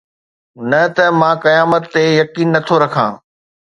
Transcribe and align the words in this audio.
نه 0.69 0.81
ته 0.95 1.05
مان 1.19 1.35
قيامت 1.45 1.83
تي 1.93 2.03
يقين 2.19 2.47
نه 2.53 2.59
ٿو 2.67 2.75
رکان 2.81 3.11